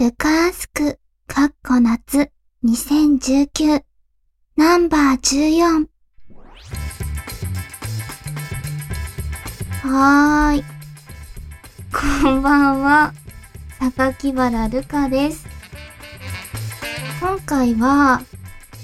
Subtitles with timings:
[0.00, 2.30] ルカースク、カッコ夏、
[2.64, 3.82] 2019、
[4.56, 5.88] ナンバー14。
[9.82, 10.64] はーい。
[12.22, 13.12] こんばんは、
[13.78, 15.46] 榊原ルカです。
[17.20, 18.22] 今回は、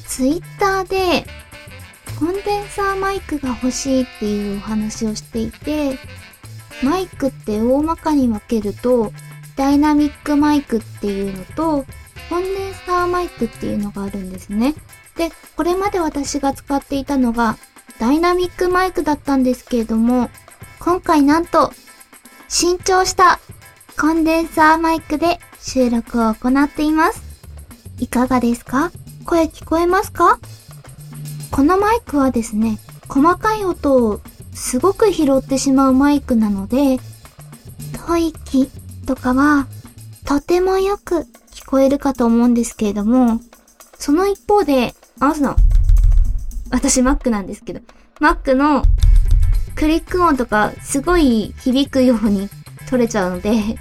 [0.06, 1.26] ツイッターで、
[2.20, 5.98] コンデンサーマイクが欲しいっていうお話をしていて、
[6.82, 9.14] マイクって大まかに分けると、
[9.56, 11.86] ダイナミックマイクっていうのと、
[12.28, 14.74] コンデンサーマイクっていうのがあるんですね。
[15.16, 17.56] で、これまで私が使っていたのが、
[17.98, 20.28] ダイナミックマイクだったんですけれども、
[20.78, 21.72] 今回なんと、
[22.48, 23.40] 新調した
[23.98, 27.22] コンデンサーマイクで収録を行っています。
[27.98, 28.92] いかがですか？
[29.24, 30.38] 声聞こえますか？
[31.50, 32.78] このマイクはですね、
[33.08, 34.20] 細かい音を
[34.52, 36.98] すごく拾ってしまうマイクなので、
[38.06, 38.70] 吐息
[39.06, 39.66] とかは
[40.24, 43.40] とてもよく聞こえるかと思うんですけれども、
[43.98, 45.56] その一方で、あ、その、
[46.70, 47.80] 私 Mac なんですけど、
[48.20, 48.82] Mac の
[49.74, 52.48] クリック音とかすごい響くように
[52.88, 53.78] 取れちゃうので、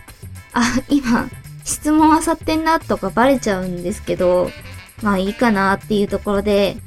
[0.53, 1.29] あ、今、
[1.63, 4.49] 質問あさってんなとかバレちゃうんですけど、
[5.01, 6.77] まあいいかなっていうところで、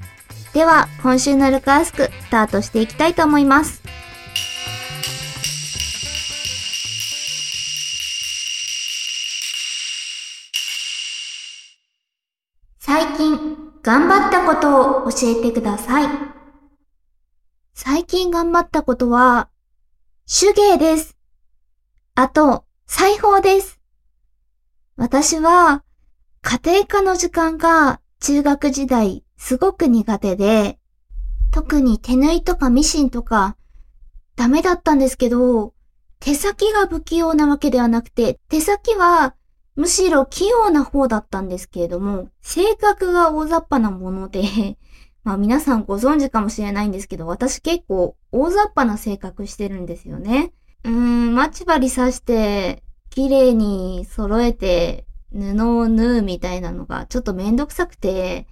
[0.54, 3.82] では、今週のルカースク、スタートしていきたいと思います。
[13.88, 16.08] 頑張ったことを教えてください。
[17.72, 19.48] 最近頑張ったことは、
[20.26, 21.16] 手芸です。
[22.14, 23.80] あと、裁縫です。
[24.96, 25.84] 私は、
[26.42, 30.78] 家庭科の時間が中学時代すごく苦手で、
[31.50, 33.56] 特に手縫いとかミシンとか
[34.36, 35.72] ダメだったんですけど、
[36.20, 39.34] 手先が不器用なわけではなくて、手先は
[39.78, 44.42] むしろ器用な方だったんですけれども、性格が大雑把なもので、
[45.22, 50.52] まあ皆さんご存知かもしれないんですけど、私結構大雑把な性格してるんですよね。
[50.82, 58.48] うーん、待ち針刺して、綺麗に揃えて、布を縫うみたいなのがちょっとめんどくさくて、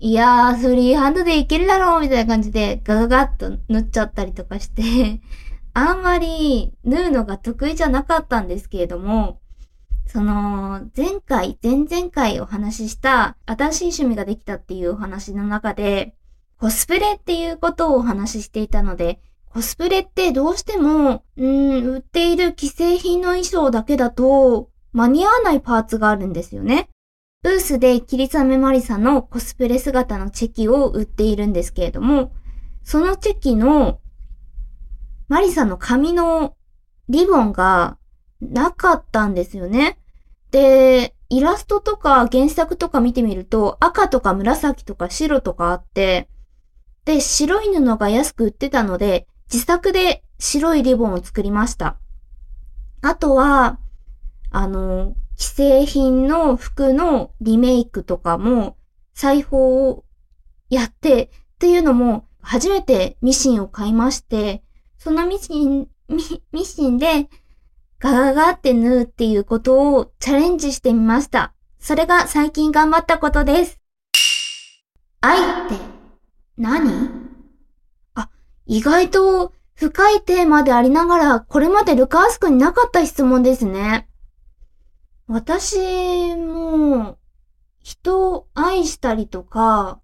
[0.00, 5.22] いやー、フリーハンドでいけるだろうみたいな感じでガガガッと縫っちゃったりとかして、
[5.72, 9.40] あんまり縫うのが得意じゃなかったんですけれども、
[10.12, 16.14] その、前回、前々回お話しした新しい趣味ができたっていうお話の中で、
[16.60, 26.90] コスプレっていうことをお話ししていたので、コスプレってどうしても、うん、売っている既製品の衣装だけだと、間に合わないパーツがあるんですよね。
[27.42, 32.34] ブースでキリサメマリサのコスプレ姿のチェキを売っているんですけれども、
[32.84, 33.98] そのチェキの
[35.28, 36.54] マリサの髪の
[37.08, 37.96] リボンが
[38.42, 39.96] なかったんですよね。
[40.52, 46.28] で、イラストとか原作とか見てみると赤とか紫とか白とかあって、
[47.06, 51.96] で、白い布が安く売ってたので、自作で白いリボンを作りました。
[53.00, 53.78] あとは、
[54.50, 58.76] あの、既製品の服のリメイクとかも
[59.14, 60.04] 裁縫を
[60.68, 64.62] やってっていうのも初めてミシンを買いまして、
[64.98, 67.28] そのミシン、ミミシンで
[68.02, 71.54] ガガガって縫うっていうことをチャレンジしてみました。
[71.78, 73.78] それが最近頑張ったことです。
[75.20, 75.76] 愛って
[76.58, 77.08] 何？
[78.14, 78.28] あ、
[78.66, 84.08] 意外と深いテーマでありながらこれまでルカースクになかった質問ですね。
[85.28, 87.18] 私も、
[87.84, 90.00] 人を愛したりとか、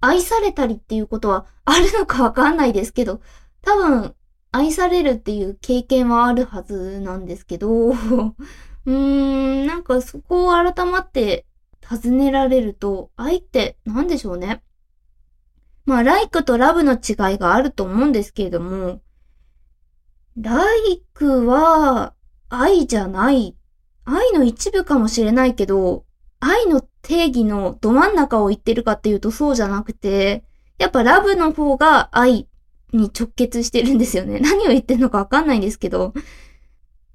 [0.00, 3.20] 愛されたりっていうことはあるのかわかんないですけど、
[3.62, 4.16] 多分、
[4.50, 11.46] 愛されるっていう経験はあるはずなんですけど、 うーん、なんかそこを改まって
[11.80, 14.62] 尋ねられると、愛って何でしょうね。
[15.84, 19.00] まあ、ライクとラブの違いがあると思うんですけれども、
[20.36, 22.14] ライクは
[22.48, 23.56] 愛じゃない
[24.04, 26.06] 愛の一部かもしれないけど、
[26.40, 30.44] 愛の定義のど真ん中を言ってるかっていうとそうじゃなくて、
[30.78, 32.47] やっぱラブの方が愛
[32.92, 34.40] に直結してるんですよね。
[34.42, 36.14] 何を言ってるのかわかんないんですけど。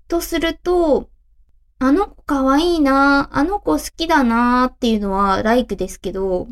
[0.08, 1.10] とすると、
[1.80, 6.48] あの子可愛いな、あの子好きだなっていうのはライクですけど、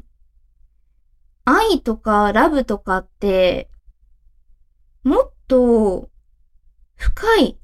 [1.45, 3.69] 愛とかラブとかって、
[5.03, 6.09] もっと
[6.95, 7.62] 深い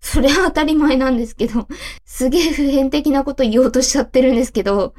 [0.00, 1.68] それは当たり前なんですけど、
[2.04, 4.94] すげえ普遍的なこと言おうとしちゃってるんですけど、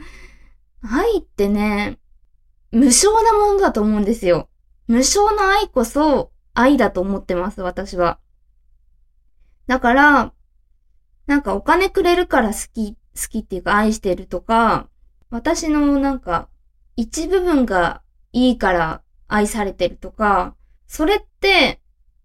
[0.83, 1.97] 愛ってね、
[2.71, 4.47] 無償なものだと思うんですよ。
[4.91, 8.19] 無償の愛こそ愛だと思ってます、私は。
[9.65, 10.33] だから、
[11.27, 14.89] なんかお金くれるから好き好きっていうか愛してるとか、
[15.29, 16.49] 私のなんか
[16.97, 18.01] 一部分が
[18.33, 20.57] いいから愛されてるとか、
[20.87, 21.79] それって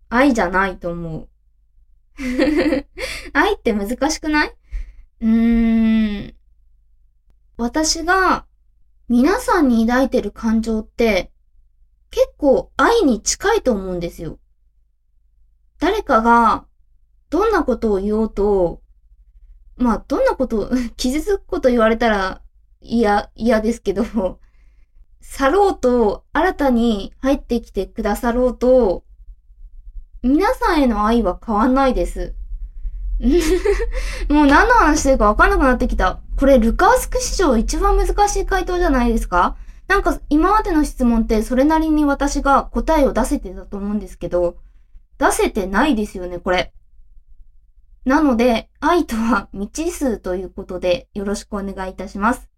[0.08, 1.28] 愛じゃないと思う。
[3.32, 4.56] 愛って難しくない？
[5.20, 6.34] うーん。
[7.58, 8.44] 私が
[9.08, 11.30] 皆さんに抱いてる感情って
[12.16, 14.38] 結構愛に近いと思うんですよ。
[15.78, 16.64] 誰かが
[17.28, 18.80] どんなことを言おうと、
[19.76, 22.40] まあどんなことを 傷つくこと言われたら
[22.80, 24.40] 嫌、嫌ですけど、
[25.20, 29.04] 去ろうと新たに入ってきてくださろうと、
[30.22, 32.34] 皆さんへの愛は変わんないです。
[34.30, 36.20] もう何の話してるかわかんなくなってきた。
[36.38, 39.58] これルカースク史上一番難しい回答じゃないですか？
[39.88, 44.56] なんか今までの質問ってそれなりに私が答えを出せてたと思うんですけど、
[45.18, 46.72] 出せてないですよね、これ。
[48.04, 52.48] なので、愛とは未知数ということでよろしくお願いいたします。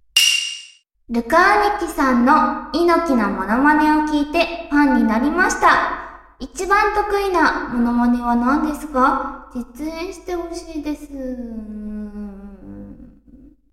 [1.11, 6.05] ルカーネキさんの猪木のモノマネを聞いてファンになりました。
[6.39, 9.49] 一番得意なモノマネは何ですか？
[9.55, 11.07] 実演してほしいです。
[11.13, 11.17] う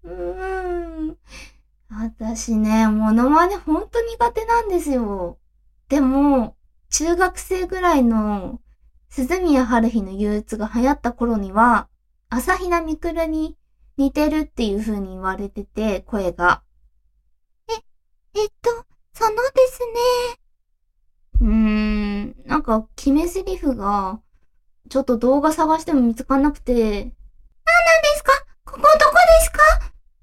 [0.06, 0.12] ー
[1.12, 1.18] ん。
[1.98, 5.40] 私ね、モノマネほんと苦手なんですよ。
[5.88, 6.56] でも、
[6.90, 8.60] 中学生ぐらいの
[9.10, 11.88] 鈴宮春日の憂鬱が流行った頃には、
[12.30, 13.58] 朝比奈みくるに
[13.98, 16.64] 似てるっていう風に言われてて、声が。
[17.70, 17.74] え、
[18.40, 18.70] えっと、
[19.14, 20.40] そのですね。
[21.42, 24.20] うーん、なんか決め台詞が、
[24.90, 27.12] ちょっと動画探しても見つかんなくて、何なんで
[28.18, 28.32] すか？
[28.66, 29.15] ここどこ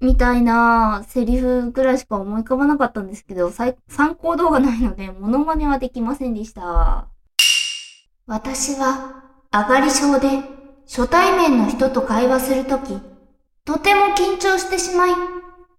[0.03, 3.73] みたいなセリフぐらいしか思い浮かばなかったんですけど、参
[4.15, 7.07] 考動画ないので、モノマネはできませんでした。
[8.27, 10.27] 私は、上がり症で、
[10.85, 12.99] 初対面の人と会話するとき、
[13.63, 15.11] とても緊張してしまい、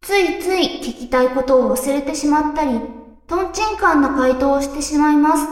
[0.00, 2.80] ついつい聞きたいことを忘れてしまったり、
[3.26, 5.46] トンチンカンな回答をしてしまいます。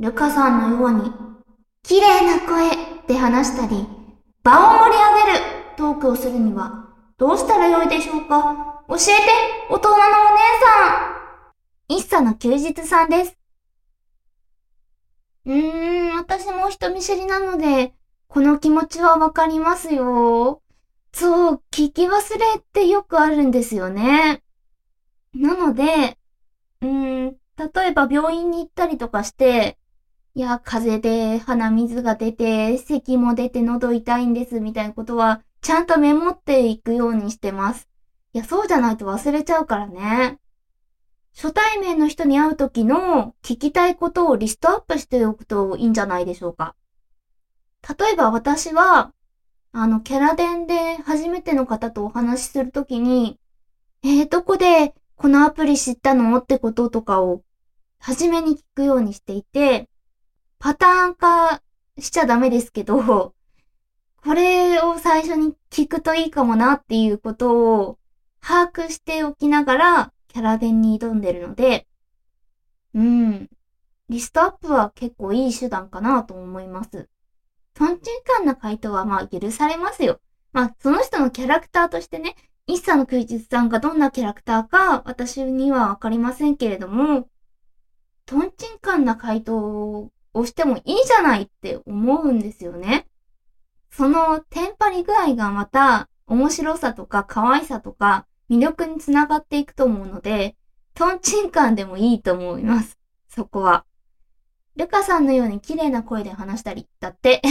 [0.00, 1.12] ルカさんのように、
[1.82, 2.70] 綺麗な声
[3.06, 3.86] で話したり、
[4.42, 4.96] 場を盛り
[5.26, 5.44] 上げる
[5.78, 6.85] トークをするには、
[7.18, 8.84] どうしたらよいでしょうか？
[8.88, 9.02] 教えて、
[9.70, 10.10] 大人のお姉
[10.60, 11.14] さ
[11.88, 13.38] ん一茶の休日さんです。
[15.46, 17.94] うーん、私も人見知りなので、
[18.28, 20.60] この気持ちはわかりますよ。
[21.14, 24.42] そう、聞き忘れってよくあるんですよね。
[25.34, 26.18] なので、
[26.82, 29.78] うーん、例えば病院に行ったりとかして、
[30.34, 37.88] いや、風邪で鼻水が出て、咳も出て喉痛いんですみたいなことは、ちゃんとメモっていくようにしてます。
[38.32, 40.38] いや、そうじゃないと忘れちゃうからね。
[41.34, 46.76] 初対面の人に会う時の聞きたいことをリストアップしておくといいんじゃないでしょうか。
[47.98, 49.12] 例えば私は、
[49.72, 53.40] あの、キャラ伝で初めての方とお話しするときに、
[54.04, 57.42] えー、どこでこのアプリ知ったのってこととかを、
[57.98, 59.88] 初めに聞くようにしていて、
[60.60, 61.60] パターン化
[61.98, 63.34] しちゃダメですけど、
[64.26, 67.98] これを最初に聞くといいかもなっていうことを
[68.42, 71.86] 把握しておきながらキャラ弁に挑んでるので、
[72.92, 73.48] うん。
[74.08, 77.08] リストアップは結構いい手段かなと思います。
[77.74, 80.20] トンチンカンな回答はまあ許されますよ。
[80.52, 82.34] まあその人のキャラクターとしてね、
[82.66, 87.28] 一茶の休日さんがどんなキャラクターか私にはわかりませんけれども、
[88.24, 93.06] トンチンカンな回答をしてもいいじゃないって思うんですよね。
[93.90, 100.56] そのテンパり具合がまた面白さとか可愛さとか魅力につながっていくと思うので、
[100.94, 102.98] トンチンカンでもいいと思います。
[103.28, 103.84] そこは。
[104.76, 107.42] ルカさんのように綺麗な声で話したり、だって。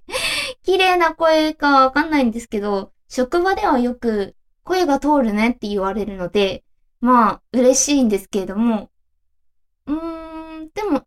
[0.62, 6.64] 綺麗な声かわかんないんですけど、職場ではよく声が通るねって言われるので、
[7.00, 8.90] まあ、嬉しいんですけれども、
[9.86, 11.06] うーん、でも、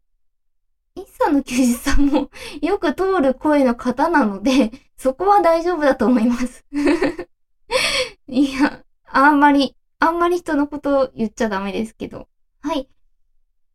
[1.00, 2.30] イッサの休日さんも
[2.62, 6.66] よく通る声の方なので、 そこは大丈夫だと思います
[8.28, 12.28] いや、あんまり、あんまり人のことを言っちゃダメですけど。
[12.62, 12.90] はい。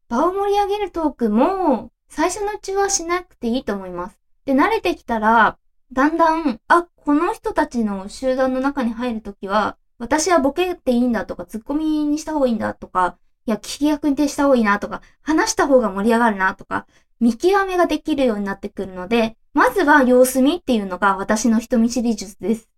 [0.08, 4.20] 場を盛り上げるトークも、最初のうちはしなくていいと思います。
[4.44, 5.58] で、慣れてきたら、
[5.92, 13.16] だんだん、あ、この人たちの集団の中に入るときは、私はボケていいんだとか、ツッコミにした方がいいんだとか、
[13.46, 16.86] いや、聞き役に徹した方がいいなとか、話した方が盛り上がるなとか、
[17.20, 22.68] 見極めができるようになってくるので、まずは様子見っていうのが私の人見知り術です。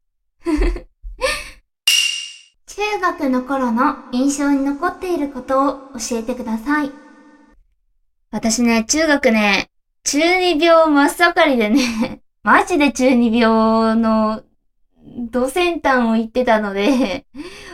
[2.67, 6.91] 中学の頃の印象に残っていることを教えてください。
[8.31, 9.71] 私ね、中学ね、
[10.05, 14.43] 中二病真っ盛りでね マジで中二病の、
[15.31, 17.25] ド先端を言ってたので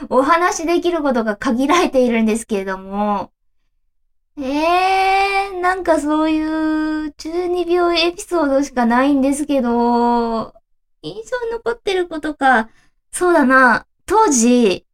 [0.08, 3.32] お話できることが限られているんですけれども、
[4.38, 10.54] ええー、なんかそういう中二病エピソードしかないんですけど、
[11.02, 12.70] 印象に残ってることか、
[13.10, 14.86] そうだな、当時、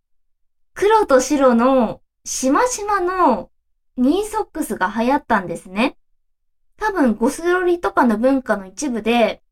[0.75, 3.50] 黒と白のしましまの
[3.97, 5.97] ニーソックスが流行ったんですね。
[6.76, 9.42] 多分ゴスロリとかの文化の一部で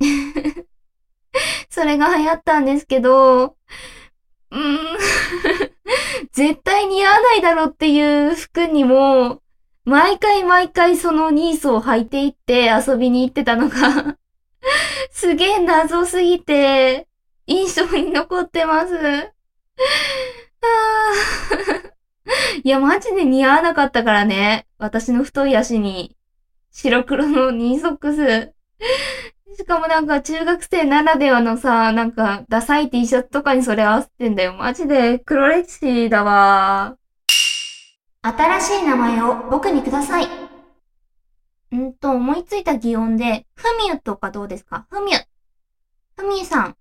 [1.70, 3.56] それが流行ったんですけど、
[4.50, 4.98] うーん。
[6.32, 9.42] 絶対似合わないだろうっていう服にも、
[9.84, 14.16] 毎回毎回そのニースを履いていって遊びに行ってたのが
[15.10, 17.08] すげえ謎すぎて、
[17.46, 18.94] 印象に残ってます。
[22.62, 24.66] いや、マジで似合わなかったからね。
[24.78, 26.16] 私の太い足に、
[26.70, 28.52] 白黒のニーソックス。
[29.56, 34.54] しかもなんか中学生ならではのさ、なんかダサい T シャツとかにそれ合わせてんだよ。
[34.54, 36.96] マジで黒歴史だわ。
[38.22, 40.26] 新しい名前を僕にください。
[41.74, 44.86] んと、思いついた擬音で、ふみゅとかどうですか？
[44.90, 45.16] ふみゅ。
[46.16, 46.76] ふみゅさん。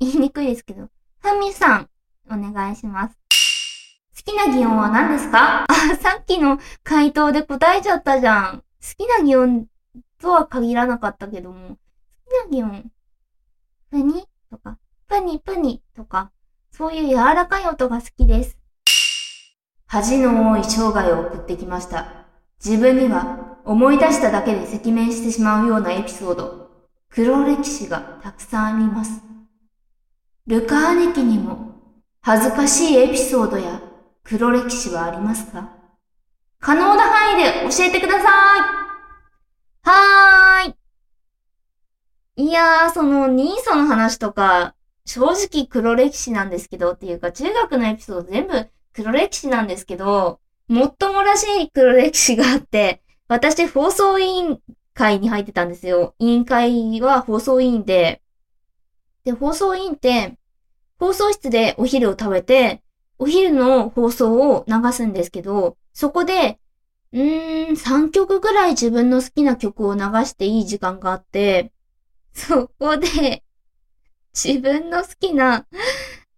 [0.00, 0.88] 言いにくいですけど。
[1.20, 1.88] ふみゅさん。
[2.30, 3.16] お願いします。
[4.16, 5.64] 好きな擬音は何ですか？
[5.64, 5.66] あ、
[6.00, 8.58] さっきの回答で答えちゃったじゃん。
[8.58, 9.66] 好きな擬音
[10.20, 11.78] とは限らなかったけども。
[12.28, 12.90] 好きな擬音。
[13.90, 14.78] ふにとか、
[15.08, 16.32] ぷにぷにとか、
[16.72, 18.58] そういう柔らかい音が好きです。
[19.86, 22.26] 恥の多い生涯を送ってきました。
[22.64, 26.70] 自分には思い出しただけで赤面してしまうようなエピソード、
[27.08, 29.22] 黒歴史がたくさんあります。
[30.46, 31.74] ルカーネ記にも
[32.20, 33.80] 恥ずかしいエピソードや
[34.24, 35.70] 黒歴史はありますか？
[36.58, 38.60] 可能な範囲で教えてください
[39.88, 40.74] はーい。
[42.36, 44.74] いやー、その、ニーソの話とか、
[45.06, 54.60] 正直黒歴史なんですけど、っていうか、中学のエピソード全部黒歴史なんですけど、もっともらしい黒歴史があって、私、放送委員
[54.92, 56.14] 会に入ってたんですよ。
[56.18, 58.20] 委員会は放送委員で、
[59.24, 60.38] で、放送委員って、
[60.98, 62.82] 放送室でお昼を食べて、
[63.18, 66.58] お昼の放送を流すんですけど、そこで、
[67.12, 71.72] うーん、3曲ぐらい自分の好きな曲を流していい時間があって、
[72.36, 73.42] そこで、
[74.34, 75.66] 自分の好きな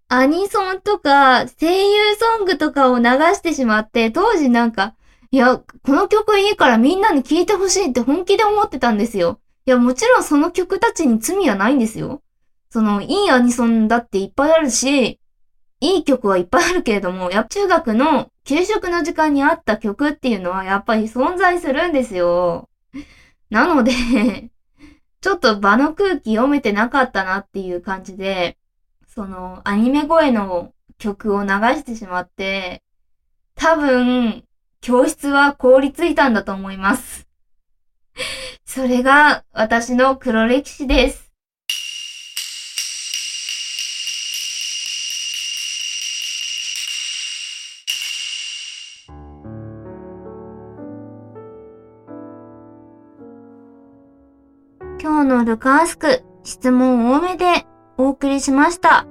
[0.06, 4.94] アニソンとか声優ソングとかを流してしまって、当時なんか、
[5.32, 9.40] いや、この曲いいからみんなに聴いてほしいって本気で思ってたんですよ。
[9.66, 12.22] いや、もちろんその曲たちに罪はないんですよ。
[12.70, 15.18] その、いいアニソンだっていっぱいあるし、
[15.80, 22.68] いい曲はいっぱいあるけれども、やっぱ中学の給食の時間にあった曲っていうのはやっぱり存在するんですよ。
[23.50, 23.92] なので
[25.20, 28.56] ちょっと場の空気読めてなかったなっていう感じで、
[29.06, 32.82] そのアニメ声の曲を流してしまって、
[33.54, 34.44] 多分、
[34.80, 37.26] 教室は凍りついたんだと思います。
[38.64, 41.27] それが私の黒歴史です。
[55.00, 59.06] 今日のルカースク、質問多めでお送りしました。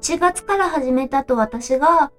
[0.00, 2.10] 7月から始めたと私が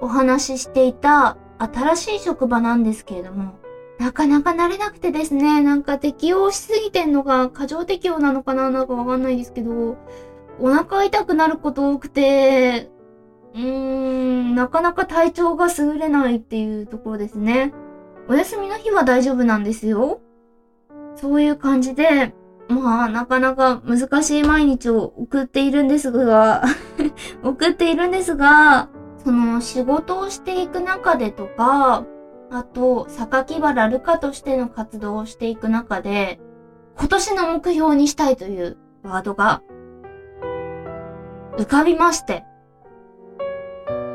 [0.00, 3.58] お話ししていた新しい職場なんですけれども、
[3.98, 9.96] なかなか慣れなくてですね、なんか適応しすぎてんのが過剰適応なのかななんかわかんないですけど、
[10.60, 12.90] お腹痛くなること多くて、
[13.54, 17.72] うーん、なかなか体調が優れないっていうところですね。
[18.28, 20.20] お休みの日は大丈夫なんですよ。
[21.16, 22.34] そういう感じで、
[22.72, 26.64] まあ、なかなか難しい毎日を送っているんですが
[27.42, 28.88] 送っているんですが、
[29.24, 32.04] その仕事をしていく中でとか、
[32.50, 36.40] あと、榊原ルカとしての活動をしていく中で、
[36.98, 39.62] 今年の目標にしたいというワードが
[41.56, 42.44] 浮かびまして、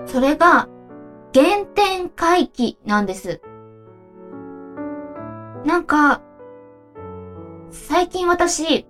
[0.06, 0.68] それが
[1.34, 3.42] 原点回帰なんです。
[5.66, 6.22] なんか、
[7.98, 8.86] 最近私、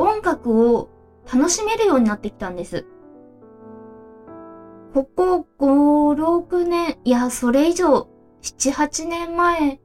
[0.00, 0.90] 音楽を
[1.32, 2.86] 楽しめるようになってきたんです。
[4.92, 8.08] ここ5、6年、いや、それ以上、
[8.42, 9.80] 7、8年前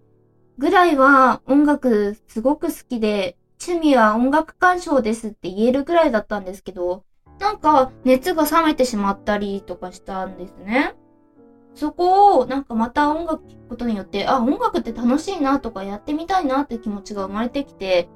[0.57, 7.03] ぐらいは音楽すごく好きで、趣味は音楽鑑賞ですって言えるぐらいだったんですけど、
[7.37, 10.95] なんか熱が冷めてしまったりとかしたんですね。
[11.73, 18.09] そこをなんかまた音楽聴くことによって、あ、音楽って楽しいなとかやってみたいなって気持ちが生まれてきて、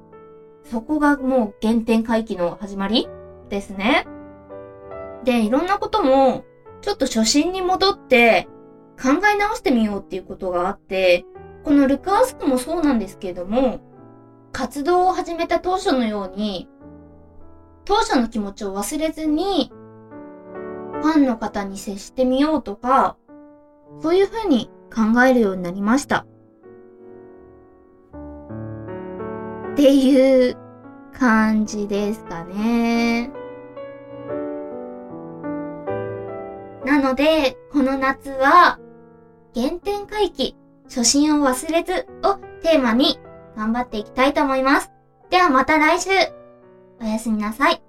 [0.64, 3.08] そこがもう原点回帰の始まり
[3.48, 4.06] ですね。
[5.24, 6.44] で、いろんなことも、
[6.82, 8.48] ちょっと初心に戻って
[9.02, 11.24] 考え直してみようっていうことがあって、
[11.64, 13.80] このルカースクもそうなんですけれども、
[14.52, 16.68] 活動を始めた当初のように、
[17.84, 19.72] 当初の気持ちを忘れずに、
[21.02, 23.16] ファンの方に接してみようとか、
[24.02, 26.26] そういうふうに考えるようになりました。
[29.72, 30.56] っていう
[31.12, 33.30] 感じですかね。
[36.84, 38.78] なので、この夏は、
[39.54, 43.18] 原点回帰、初心を忘れずをテーマに
[43.56, 44.90] 頑張っていきたいと思います。
[45.30, 46.10] ではまた来週
[47.00, 47.85] おやすみなさい。